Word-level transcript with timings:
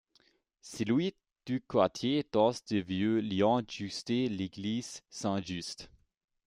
Celui 0.63 1.13
du 1.45 1.61
quartier 1.61 2.25
dense 2.31 2.65
du 2.65 2.81
Vieux 2.81 3.19
Lyon 3.19 3.61
jouxte 3.69 4.09
l'église 4.09 5.03
Saint-Just. 5.11 5.91